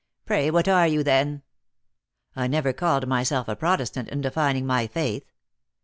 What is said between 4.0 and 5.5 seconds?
in defining my faith."